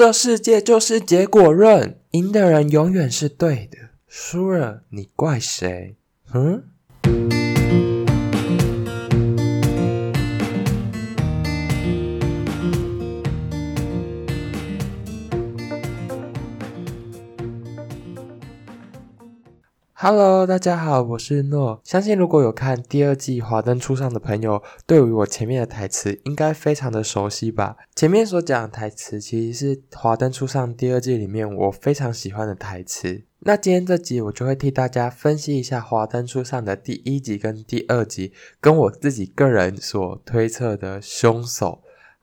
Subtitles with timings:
[0.00, 3.76] 这世界就是结果论，赢的人永远是对的，
[4.06, 5.98] 输了你怪谁？
[6.32, 6.64] 嗯。
[20.02, 21.78] Hello，大家好，我是诺。
[21.84, 27.76] 相信如果有看第二季《华灯初上》的朋友，对于我前面的台词应该非常的熟悉吧？
[27.94, 33.24] 前面所讲的台词其实是《华灯初上》第二季里面我非常喜欢的台词。
[33.40, 41.82] 那今天这集我就会替大家分析一下《华灯初上》的第一集跟第二集，跟我自己个人所推测的凶手。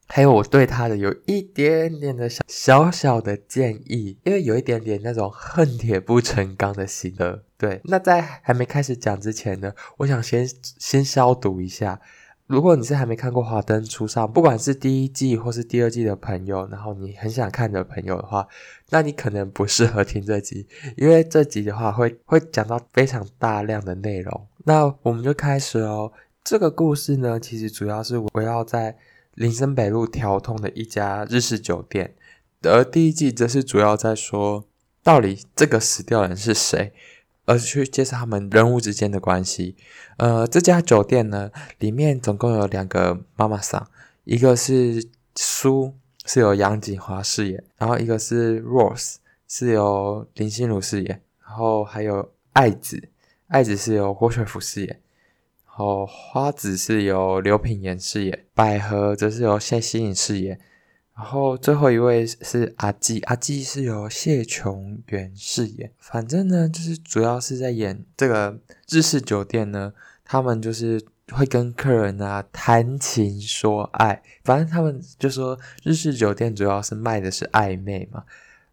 [0.09, 7.43] 还有我对他的有一点点的小小小的建议，因为有一点点那种恨铁不成钢的心的。
[7.57, 11.99] 对，那在还没开始讲之前呢，我想先先消毒一下。
[12.45, 18.47] 如果你是还没看过《华灯初上》，不管是第一季或是第二季的朋友，然后你很想看的朋友的话，
[18.89, 24.47] 那你可能不适合听这集，因为这集的话会会讲到非常大量的内容。
[24.63, 26.13] 那我们就开始哦。
[26.43, 28.95] 这个故事呢，其实主要是围绕在。
[29.37, 32.15] 林森北路条通的一家日式酒店，
[32.63, 34.65] 而第一季则是主要在说
[35.03, 36.91] 到底这个死掉的人是谁，
[37.45, 39.75] 而去介绍他们人物之间的关系。
[40.17, 43.87] 呃，这家酒店呢，里面总共有两个妈妈桑，
[44.23, 45.93] 一个是苏，
[46.25, 53.07] 是由杨锦华饰演，然后一个是 Rose，是由林心如饰演，然后还有爱子，
[53.49, 54.99] 爱子是由郭学福饰演。
[55.77, 60.59] 哦，花子是由刘品言饰演，百合则是由谢欣颖饰演，
[61.15, 65.91] 然后最后一位是阿季，阿季是由谢琼媛饰演。
[65.99, 69.93] 反正呢，就是主要是在演这个日式酒店呢，
[70.25, 70.99] 他们就是
[71.31, 78.23] 会跟客人啊谈情说爱，反正他们就说日式酒店主要是卖的是暧昧嘛，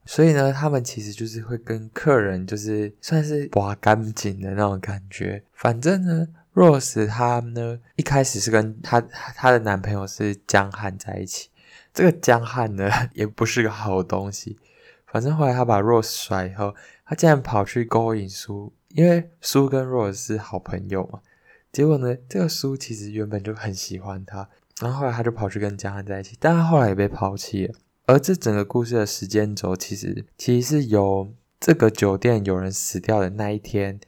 [0.06, 6.28] 所以呢，他们其实就是会跟客人就是算是刮干净的那种感觉，反正呢。
[6.54, 11.50] Rose 她呢，一开始是跟她她的男朋友是江汉在一起。
[11.92, 14.58] 这个江汉呢， 也不是个好东西。
[15.06, 21.20] 反正后来他把 Rose 甩以后，他竟然跑去勾引苏，因为苏跟 Rose 是好朋友嘛。
[21.70, 24.48] 结果呢，这个苏其实原本就很喜欢他，
[24.80, 27.74] 然后后来他就跑去跟江汉在一起，但他后来也被抛弃了。
[28.06, 34.00] 而这整个故事的时间轴，其实其实是由这个酒店有人死掉的那一天。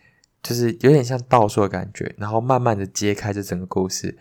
[0.46, 4.16] 就是有点像倒数的感觉，然后慢慢的揭开这整个故事，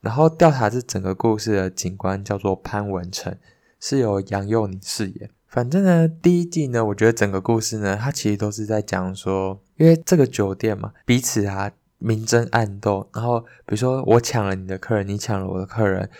[0.00, 3.32] 然后调查这整个故事的警官叫做潘文成，
[3.78, 5.30] 是由杨佑宁饰演。
[5.46, 16.10] 反正呢，第一季呢，我觉得整个故事呢，它其实都是在讲说，因为这个酒店嘛，彼此啊明争暗斗，然后比如说我抢了你的客人，你抢了我的客人，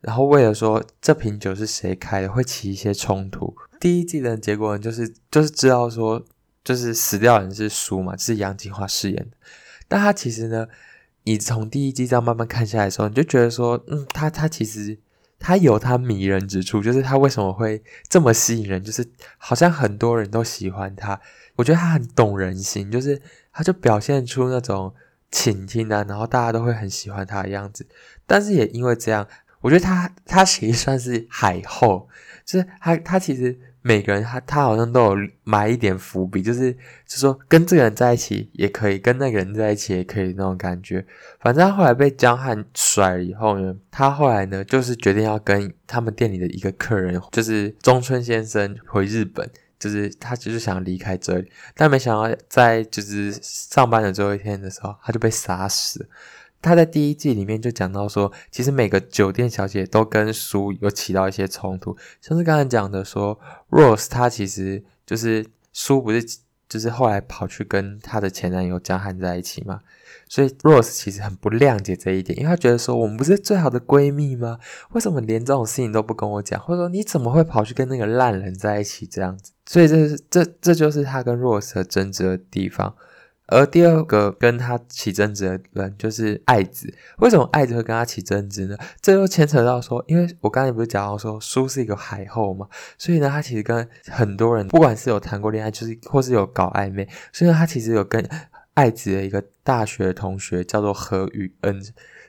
[0.00, 3.54] 然后为了说这瓶酒是谁开的，会起一些冲突。
[3.78, 6.24] 第一季的结果呢，就是就是知道说。
[6.66, 9.36] 就是死掉的人是苏嘛，是杨谨华饰演的。
[9.86, 10.66] 但他其实呢，
[11.22, 14.98] 你从第一季这样慢慢看下来的时候，你就觉得说，嗯，他他其实
[15.38, 21.20] 他有他迷人之处，就是他为什么会这么吸引人，就是好像很多人都喜欢他。
[21.54, 23.22] 我觉得他很懂人心，就是
[23.52, 24.92] 他就表现出那种
[25.30, 27.86] 倾听啊，然后大家都会很喜欢他的样子。
[28.26, 29.28] 但是也因为这样，
[29.60, 32.08] 我觉得他他其实算是海后，
[32.44, 33.56] 就是他他其实。
[33.86, 36.72] 每个人他他好像都有埋一点伏笔，就是
[37.06, 41.06] 就说跟这个人在一起也可以，跟那个人在一起也可以那种感觉。
[41.38, 49.48] 反正后来被江汉甩了以后呢，他后来呢就是决定要跟他们店里的一个客人，就是中村先生回日本，
[49.78, 56.08] 就是他就是想离开这里，但没想到在就是上班的最后一天的时候，他就被杀死了。
[56.62, 63.38] 他在第一季里面就讲到说，其实每个酒店小姐都跟苏有起到一些冲突，像是刚才讲的说
[63.70, 66.24] ，Rose 她其实就是苏不是
[66.68, 69.82] 就是后来跑去跟她的前男友江汉在一起嘛，
[70.28, 74.58] 所以 Rose 其实很不谅解这一点，因为她觉得说我们不是最好的闺蜜吗？
[74.90, 76.60] 为什么连这种事情都不跟我讲？
[76.60, 79.52] 或者说你怎么会跑去跟那个烂人在一起这样子？
[79.66, 82.96] 所以这是这这就是她跟 Rose 的争执的地方。
[83.48, 88.76] 而第二个跟他起争执的人就是爱子，为什么爱子会跟他起争执呢？
[89.00, 98.28] 这又牵扯到说，因为我刚才不是讲到说苏是一个海后嘛，所以呢，他其实跟很多人，不管是有谈过恋爱，就是或是有搞暧昧，所以呢，他其实有跟
[98.74, 101.80] 爱子的一个大学同学叫做何宇恩，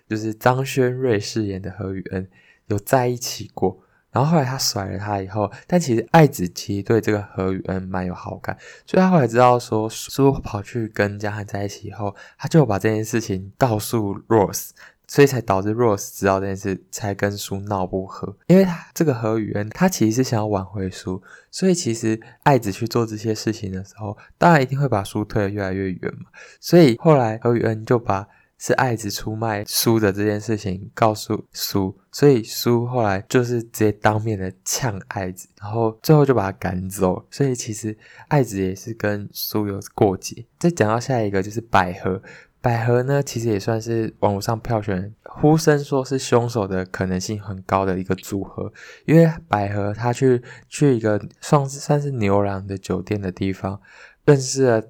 [0.07, 2.27] 就是张轩瑞饰演的何宇恩，
[2.67, 3.79] 有在一起过。
[4.17, 14.71] 然后后来他甩了他以后，但其实爱子其实对这个何宇恩蛮有好感，所以他后来知道说苏跑去跟江汉在一起以后，他就把这件事情告诉 Rose，
[15.05, 18.35] 所以才导致 Rose 知道这件事，才跟苏闹不和。
[18.47, 21.21] 因为他这个河宇恩，他其实是想要挽回苏，
[21.51, 26.31] 所以其实爱子去做这些事情的时候，当然一定会把苏推得越来越远嘛。
[26.59, 28.27] 所以后来河宇恩就把
[28.59, 37.23] 是爱子出卖苏的这件事情告诉苏，所以苏后来就是直接当面的呛爱子，然后最后就把他赶走。
[37.29, 37.95] 所以其实
[38.29, 40.45] 爱子也是跟苏有过节。
[40.57, 42.19] 再讲到下一个就是百合，
[42.59, 48.73] 百合呢其实也算是网络上票选呼声说是凶手的可能性很高的一个组合，
[49.05, 53.79] 因为百合她去去一个算是算是牛郎的酒店的地方
[54.25, 54.83] 认识了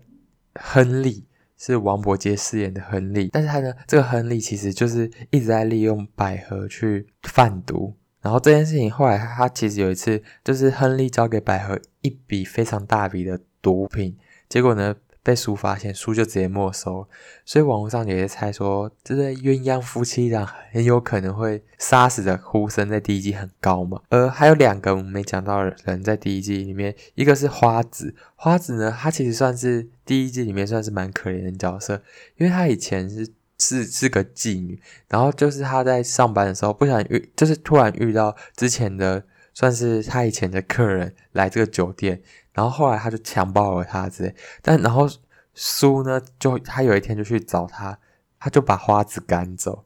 [0.55, 1.25] 亨利。
[1.57, 14.15] 是王柏杰饰演的亨利，但是他呢，这个亨利其实就是一直在利用百合去贩毒，然后这件事情后来他其实有一次，就是亨利交给百合一笔非常大笔的毒品，
[14.47, 17.07] 结果呢，被苏发现，苏就直接没收，
[17.43, 23.99] 所以网络上也在猜说，这对鸳鸯夫妻俩很有可能会杀死的呼声在第一季很高嘛。
[24.09, 32.01] 而还有两个我们没讲到的人在第一季里面，一个是花子，花子呢，他其实算是第一季里面算是蛮可怜的角色，
[32.37, 33.27] 因为他以前是
[33.59, 39.23] 是是个妓女，然后就是他在上班的时候不想遇，就是突然遇到之前的
[39.53, 42.23] 算是他以前的客人来这个酒店。
[42.53, 44.33] 然后后来他就强暴了他之类，
[44.63, 45.07] 但然后
[45.53, 47.99] 苏呢，就他有一天就去找他，
[48.39, 49.85] 他就把花子赶走，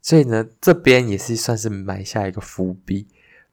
[0.00, 3.08] 所以呢，这边也是算是埋下一个伏笔。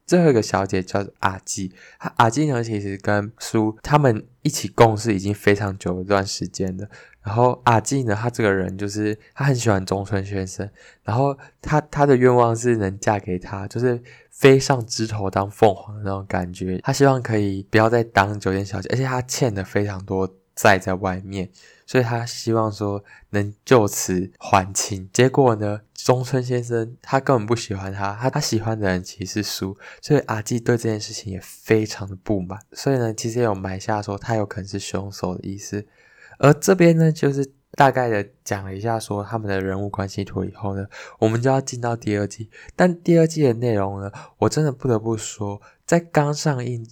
[0.09, 1.71] 最后一个小姐叫做阿纪，
[2.15, 6.87] 阿纪呢其实跟苏他们一起共事已经非常久一段时间了。
[7.21, 10.67] 然后阿纪呢，他这个人就是他很喜欢中村先生，
[11.03, 14.01] 然后他他的愿望是能嫁给他，就是。
[14.39, 21.49] 飞上枝头当凤凰的那种感觉，他希望可以不要再当酒店小姐，而且他欠了非常多债在外面，
[21.89, 25.09] 所以他希望说能就此还清。
[25.11, 35.87] 结果呢，中村先生他根本不喜欢他，他他喜欢的人其实是书，所以阿纪对这件事情也非常的不满，所以呢，其实也有埋下说他有可能是凶手的意思。
[36.37, 37.53] 而这边呢，就是。
[37.73, 40.87] 大概的讲了一下说他们的人物关系图以后呢，
[41.19, 42.49] 我们就要进到第二季。
[42.75, 46.85] 但第二季的内容呢，我真的不得不说，在刚上映，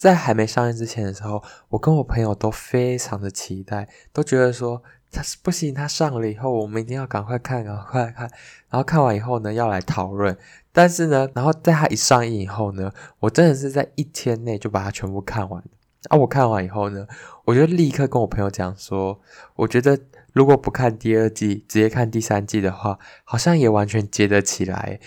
[0.00, 4.82] 在还没上映之前的时候，我跟我朋友都非常的期待，都觉得说
[5.12, 8.30] 他是不行，他上了以后，我们一定要赶快看，赶快看。
[8.70, 10.34] 然后看完以后呢，要来讨论。
[10.72, 15.62] 但是呢，然后在他一上映以后呢，我真的是在一天内就把它全部看完。
[16.08, 17.06] 啊，我看完以后呢，
[17.44, 19.20] 我就立刻跟我朋友讲说，
[19.56, 19.98] 我觉得。
[20.32, 25.00] 如果不看第二季，直接看第三季的话，好像也完全接得起来。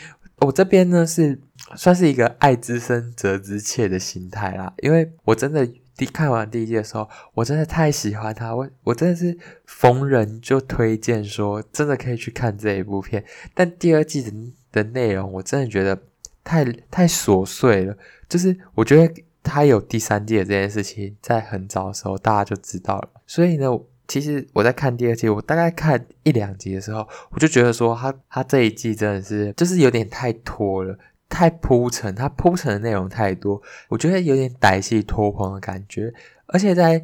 [0.43, 1.39] 我这边呢是
[1.75, 13.23] 算是一个爱之深责之切的心态啦，因为我真的第看完第一季的时候，我真的太喜欢他，我我真的是逢人就推荐说，真的可以去看这一部片。
[13.53, 14.31] 但第二季的
[14.71, 15.97] 的内容，我真的觉得
[16.43, 17.97] 太太琐碎了，
[18.27, 23.67] 就是我觉得他有第三季的这件事情，在很早的时候大家就知道了，所以呢。
[24.07, 30.97] 其实我在看第二季，我大概看一两集的时候，我就觉得说他他这一季真的是就是有点太拖了，
[31.29, 36.13] 太铺陈，他铺陈的内容太多，我觉得有点歹戏拖棚的感觉。
[36.47, 36.99] 而且在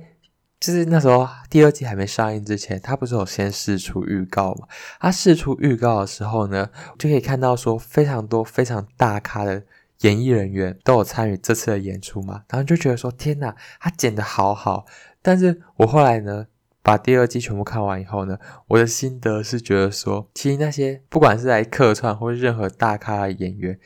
[0.59, 4.67] 就是那时候第二季还没上映之前，他不是有先释出预告嘛？
[4.99, 9.63] 他释出预告的时候呢，就可以看到说非常多非常大咖的
[10.01, 14.85] 演艺人员都有参与这次的演出嘛，然后就觉得说天哪，他剪的好好。
[15.21, 16.45] 但是我后来呢，
[16.81, 23.80] 把第二季全部看完以后呢，我的心得是觉得说，其实那些不管是来客串或是任何大咖的演员，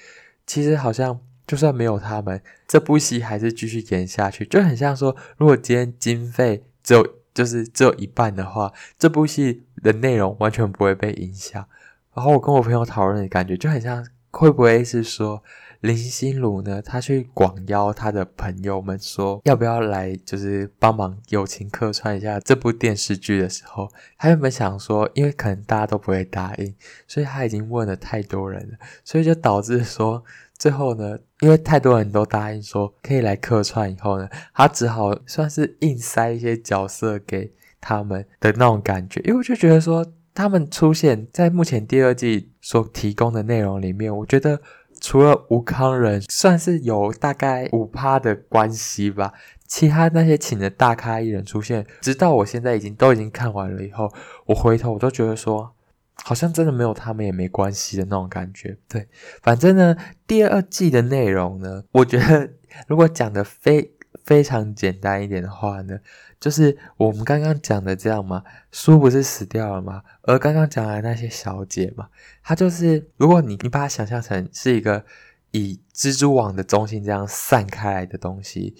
[0.45, 11.65] 其实好像就算没有他们，这部戏还是继续演下去，就很像说，如果今天经费只有就是只有一半的话，这部戏的内容完全不会被影响。
[12.13, 15.43] 然后我跟我朋友讨论的感觉就很像，会不会是说？
[15.83, 26.73] 林心如呢，他去广邀他的朋友们说，要不要来，就是帮忙友情客串一下这部电视剧的时候，他原本想说，因为可能大家都不会答应，
[27.05, 30.23] 所以他已经问了太多人了，所以就导致说，
[30.57, 44.61] 最后呢，因为太多人都答应说可以来客串以后呢，他只好算是硬塞一些角色给他们的那种感觉，因为我就觉得说，他们出现在目前第二季所提供的内容里面，我觉得。
[45.03, 49.33] 除了吴康仁算是有大概五趴的关系吧，
[49.67, 54.09] 其他那些请的大咖艺人出现，直到我现在已经都已经看完了以后，
[54.45, 55.75] 我回头我都觉得说，
[56.23, 58.77] 好像真的没有他们也没关系的那种感觉。
[58.87, 59.09] 对，
[59.41, 62.51] 反正呢，第二季的内容呢，我觉得
[62.87, 63.92] 如果讲的非
[64.23, 65.99] 非常简单一点的话呢，
[66.39, 70.03] 就是我们刚刚讲的这样嘛，书不是死掉了吗？
[70.21, 72.09] 而刚刚讲的那些小姐嘛，
[72.41, 75.03] 她就是，如果你你把它想象成是一个
[75.51, 78.75] 以蜘蛛网的中心这样散开来的东西，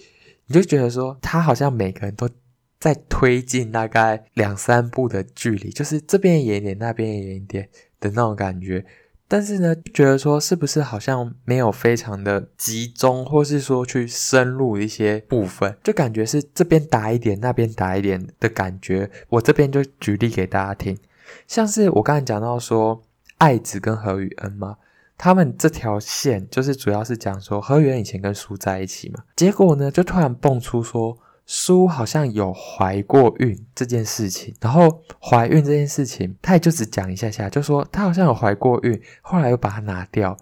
[0.46, 2.28] 你就觉得说，它好像每个人都
[2.80, 7.68] 在推进大概两三步的距离，就是这边远一点，那边远一点
[8.00, 8.84] 的那种感觉。
[9.26, 19.10] 但是呢，觉得说是不是好像没有非常的集中，或是说去深入一些部分，就感觉是这边打一点，那边打一点的感觉。
[19.28, 20.96] 我这边就举例给大家听，
[21.46, 23.02] 像是我刚才讲到说
[23.38, 24.76] 爱子跟何宇恩嘛，
[25.16, 31.18] 他们这条线就是主要是讲说何宇恩以前跟书在一起嘛，结果呢就突然蹦出说。
[31.46, 40.36] 书好像有怀过孕这件事情，然后怀孕这件事情，他也就只讲一下下，就说他好像有怀过孕，后来又把它拿掉，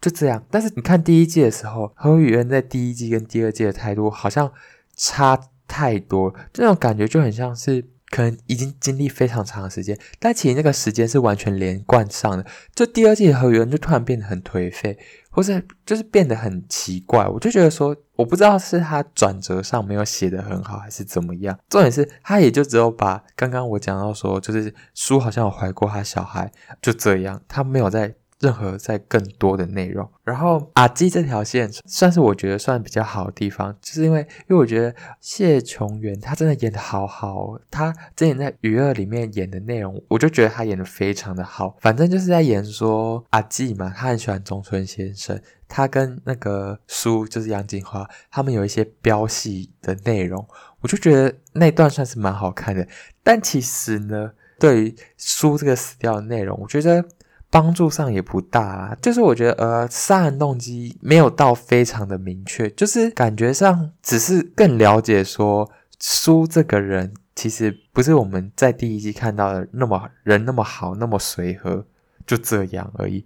[0.00, 0.44] 就这样。
[0.50, 4.52] 但是你看第一季的时候，何宇恩在第一季跟第二季的态度好像
[4.96, 5.38] 差
[5.68, 12.44] 太多，这种感觉就很像是可能已经经历非常长的时间，但其实那个时间是完全连贯上的。
[12.74, 14.98] 就第二季的何宇恩就突然变得很颓废。
[15.30, 21.56] 或是，就是变得很奇怪，我就觉得说，我不知道是他转折上没有写得很好，还是怎么样。
[21.68, 26.50] 重点是他也就只有把刚刚我讲到说，就是书好像有怀过他小孩，
[26.82, 28.12] 就这样，他没有在。
[28.40, 41.76] 任何在更多的内容，然后阿基这条线算是我觉得算比较好的地方，就是因为因为我觉得谢琼媛她真的演得好好，她之前在《娱乐》里面演的内容，我就觉得她演得非常的好。
[41.80, 50.46] 反正就是在演说阿基嘛，他很喜欢中村先生，他跟那个书就是杨谨华他们有一些飙戏的内容，
[50.80, 52.86] 我就觉得那段算是蛮好看的。
[53.24, 54.30] 但其实呢，
[54.60, 57.04] 对于书这个死掉的内容，我觉得。
[57.50, 71.86] 帮助上也不大啊，就是我觉得呃，杀人动机没有到非常的明确，就是感觉上只是更了解说书这个人其实不是我们在第一季看到的那么人那么好那么随和，
[72.26, 73.24] 就这样而已，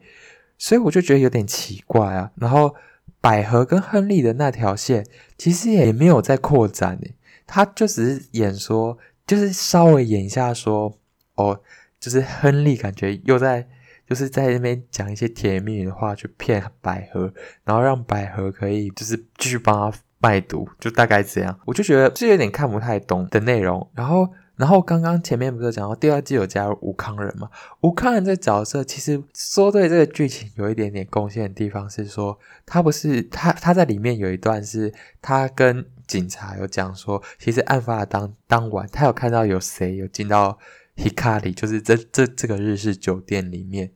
[0.56, 2.30] 所以我就觉得有点奇怪啊。
[2.36, 2.76] 然后
[3.20, 5.04] 百合跟亨利的那条线
[5.36, 10.96] 其实也没有在扩展诶，他就只是演说，就是稍微演一下说
[11.34, 11.60] 哦，
[11.98, 13.68] 就是亨利感觉又在。
[14.12, 17.32] 就是在那边讲一些甜言蜜语的话去骗百合，
[17.64, 21.58] 然后让百合可以就是继续帮他卖毒，就大概这样。
[21.64, 23.88] 我就觉得是有点看不太懂的内容。
[23.94, 27.48] 然后，然后刚刚前面不是讲到第二季有加入吴康仁嘛？
[27.80, 34.92] 吴康仁这角色其实说对这个剧情有一点点贡献的地方是说，他不是他他在里面有一段是
[35.22, 40.58] 他跟警察有讲说，其实案发当当晚他有看到有谁有进到
[40.96, 43.90] Hikari，就是这这这个日式酒店里面。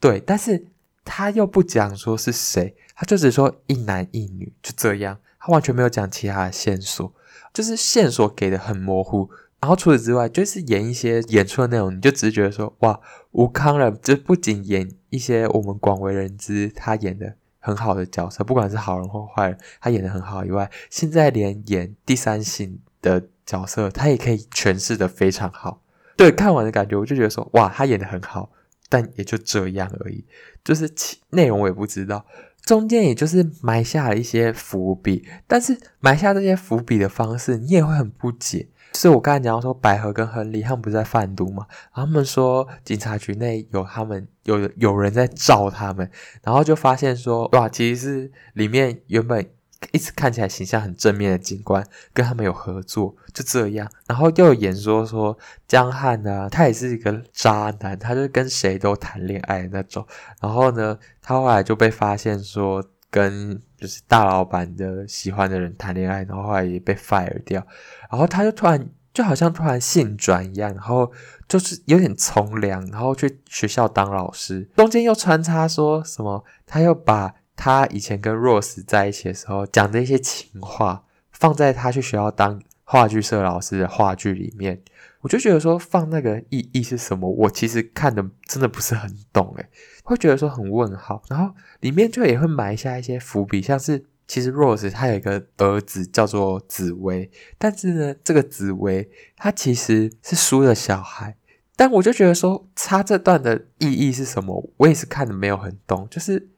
[0.00, 0.66] 对，但是
[1.04, 7.12] 他又不讲说是谁，他就只说一男一女，就这样，他完全没有讲其他的线索，
[7.52, 9.28] 就是线索给的很模糊。
[9.60, 12.98] 然后除此之外，就是演一些演出的内容，你就只是觉得说，哇，
[13.32, 25.82] 吴康仁这不仅演一些我们广为人知他演的很好的角色，不管是好人或坏人，他演的很好以外，现在连演第三性的角色，他也可以诠释的非常好。
[26.16, 28.50] 对，看完的感觉，我就觉得说，哇，他演的很好。
[28.90, 30.26] 但也就这样而已，
[30.62, 30.92] 就是
[31.30, 32.26] 内容我也不知道，
[32.66, 38.68] 中间也就是埋下了一些伏笔，但是埋下这些伏笔的方式你也会很不解。
[38.92, 41.66] 就是我刚才讲到说，百合跟亨利他们不是在贩毒嘛？
[41.94, 46.10] 他们说警察局内有他们有有人在罩他们，
[46.42, 49.48] 然后就发现说哇，其实是里面原本。
[49.92, 53.90] 一直看起来形象很正面的警官跟他们有合作，就这样。
[54.06, 60.06] 然后又演说说江汉啊，他也是一个渣男，他就跟谁都谈恋爱那种。
[60.40, 67.66] 然后呢，他后来就被发现说跟就是大老板的喜欢的人谈恋爱，然后后来也被 fire 掉。
[68.10, 71.10] 然后他就突然就好像突然性转一样，然后
[71.48, 74.68] 就是有点从良，然后去学校当老师。
[74.76, 77.34] 中间又穿插说什么，他又把。
[77.62, 84.82] 他以前跟 Rose 在一起的时候讲的一些情话，放在他去学校当话剧社老师的话剧里面，
[85.20, 87.30] 我就觉得说放那个意义是什么？
[87.30, 89.68] 我其实看的真的不是很懂，诶，
[90.02, 91.22] 会觉得说很问号。
[91.28, 101.36] 然后里面就也会埋下一些伏笔，像是其实 Rose 他有一个儿子叫做紫薇，但是呢，这个紫薇他其实是书的小孩，
[101.76, 104.70] 但我就觉得说他这段的意义是什么？
[104.78, 106.48] 我也是看的没有很懂，就是。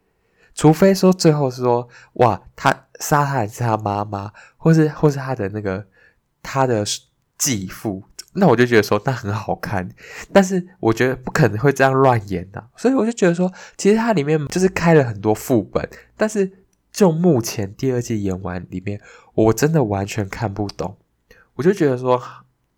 [0.54, 5.86] 除非说最后是说，哇，他杀他的是他妈妈，或是或是他的那个
[6.42, 6.84] 他的
[7.38, 8.04] 继父，
[8.34, 9.88] 那我就觉得说那很好看。
[10.32, 15.88] 但是我觉得不可能会这样乱演的，所以我就觉得说，其实它里面就是开了很多副本。
[16.16, 16.50] 但是
[16.92, 19.00] 就目前第二季演完里面，
[19.34, 20.98] 我真的完全看不懂。
[21.54, 22.22] 我就觉得说，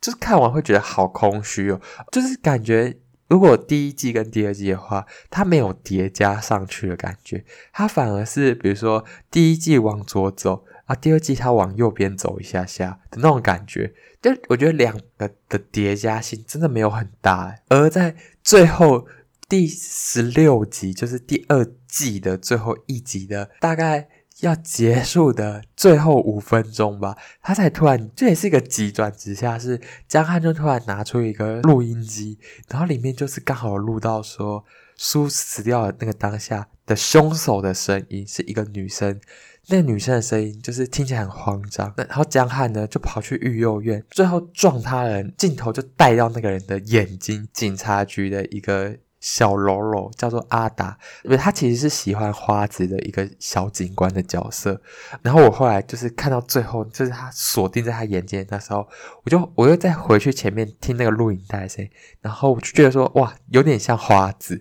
[0.01, 2.97] 就是看完会觉得好空虚哦，就是感觉
[3.35, 18.15] 如果第一季跟第二季的话，它没有叠加上去的感觉，它反而是比如说第一季往左走啊，第二季它往右边走一下下的那种感觉，就我觉得两个的叠加性真的没有很大，而在
[18.45, 19.09] 最后
[19.49, 24.09] 第十六集，就是第二季的最后一集的大概。
[24.41, 32.39] 要结束的最后五分钟吧，他才突然，这也是一个急转直下，是江汉就突然拿出一个录音机，
[32.69, 34.65] 然后里面就是刚好录到说
[34.97, 39.21] 苏死掉的那个当下的凶手的声音，是一个女生，
[39.69, 48.97] 那个女生的声音就是听起来很慌张，然后江汉呢就跑去育幼院，最后撞他人，镜头就带到那个人的眼睛，警察局的一个。
[49.25, 54.79] 小喽啰叫做阿达，因为他其实是喜欢花子的一个小警官的角色。
[55.23, 58.87] 然后我后来就是看到最后，就是他锁定在他眼睛那时候，
[59.25, 61.89] 我就我又再回去前面听那个录影带声，
[62.21, 64.61] 然后我就觉得说哇，有点像花子。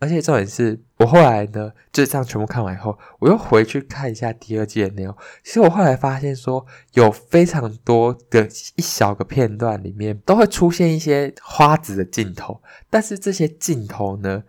[0.00, 5.14] 而且重点是我后来呢，就这样全部看完以后，我又回去看一下第二季的内容。
[5.42, 6.64] 其实我后来发现说，
[6.94, 14.44] 有非常多的一小个片段里面都会出现一些花子的镜头，但是这些镜头呢，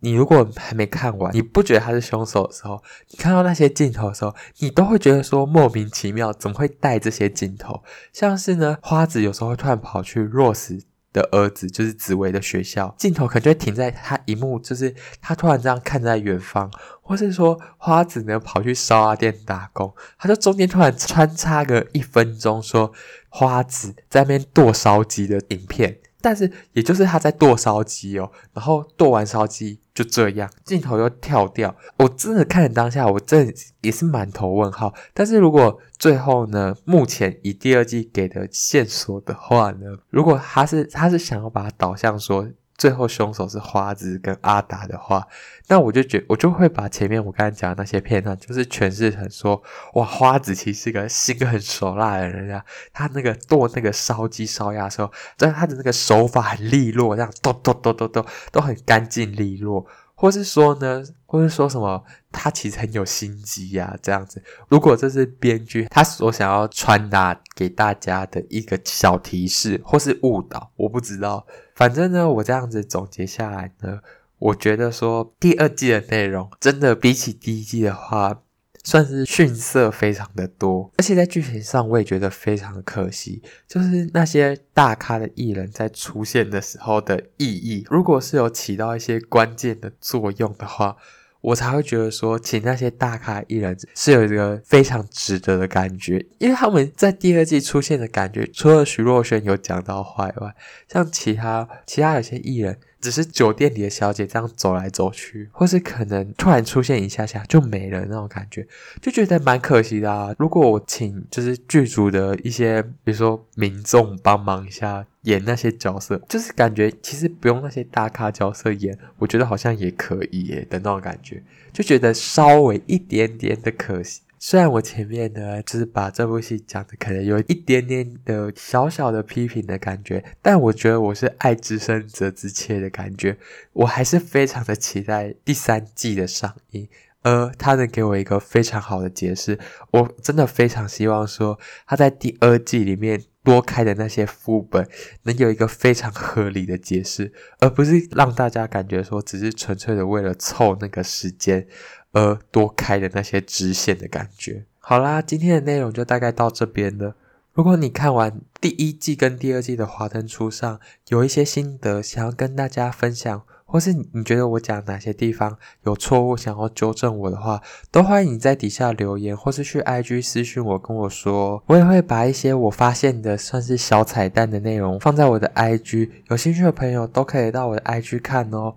[0.00, 7.82] 你如果还没看完，你不觉得他是凶手的时候，你看到那些镜头的时候，你都会觉得说莫名其妙，怎么会带这些镜头？
[8.12, 10.82] 像是呢，花子有时候会突然跑去 Rose
[11.14, 22.92] 的儿子就是紫薇的学校，镜头可能就会停在他一幕，就是他突然这样看在远方，或是说花子呢跑去烧鸭店打工，他就中间突然穿插个一分钟，说
[23.28, 26.00] 花子在那边剁烧鸡的影片。
[26.24, 31.76] 但是，也就是他在剁烧鸡哦，然后剁完烧鸡就这样，镜头又跳掉。
[31.98, 33.52] 我真的看了当下，我真的
[33.82, 34.94] 也是满头问号。
[35.12, 42.48] 但是如果最后呢，目前以第二季给的线索的话呢，如果他是他是想要把它导向说。
[42.76, 45.26] 最后凶手是花子跟阿达的话，
[45.68, 49.62] 那我就觉我就会把前面我刚才讲的那些片段，就是诠释成说，
[49.94, 59.86] 哇，花子其实是个心狠手辣的人啊，他那个剁那个烧鸡烧鸭的时候，但他的那个手法很利落，这样剁剁剁剁剁都很干净利落。
[60.16, 64.42] 或是说呢，或是说什么，他其实很有心机呀，这样子。
[64.68, 71.44] 如果这是编剧他所想要传达给大家的一个小提示，或是误导，我不知道。
[71.74, 74.00] 反正呢，我这样子总结下来呢，
[74.38, 78.40] 我觉得说第二季的内容真的比起第一季的话。
[78.86, 90.98] 算是逊色非常的多，而且在剧情上我也觉得非常可惜，就是那些大咖的艺人，在出现的时候的意义，如果是有起到一些关键的作用的话，
[91.44, 100.54] 我才会觉得说，请那些大咖艺人是有一个非常值得的感觉，因为他们在第二季出现的感觉，除了徐若瑄有讲到话以外，
[100.88, 102.78] 像其他其他有些艺人。
[103.04, 108.66] 只是酒店里的小姐这样走来走去，或是可能突然出现一下下就没了那种感觉，
[109.02, 110.34] 就觉得蛮可惜的啊。
[110.38, 124.22] 如果我请就是剧组的一些，比如说民众帮忙一下演那些角色，就是感觉其实不用那些大咖角色演，我觉得好像也可以耶的那种感觉，就觉得稍微一点点的可惜。
[124.46, 133.38] 虽然我前面呢，就是把这部戏讲的可能有一点点的小小的批评的感觉，但我觉得我是爱之深责之切的感觉，
[133.72, 136.86] 我还是非常的期待第三季的上映，
[137.22, 139.58] 而他能给我一个非常好的解释，
[139.92, 144.86] 我真的非常希望说他在第二季里面多开的那些副本
[145.22, 151.66] 能有一个非常合理的解释，而不是让大家感觉说只是纯粹的为了凑那个时间。
[152.14, 154.64] 而多开的那些支线的感觉。
[154.80, 157.14] 好啦，今天的内容就大概到这边了。
[157.52, 160.76] 如果你看完第一季跟第二季的《华灯初上》，
[161.08, 171.62] 有一些心得想要跟大家分享，或是你觉得我讲哪些地方有错误，想要纠正我的话，都欢迎你在底下留言，或是去 IG 私讯我跟我说。
[171.66, 178.74] 我也会把一些我发现的算是小彩蛋的内容放在我的 IG，有兴趣的朋友都可以到我的 IG 看哦。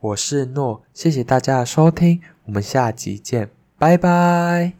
[0.00, 2.20] 我是诺，谢谢大家的收听。
[2.48, 4.77] 我们下集见，拜拜。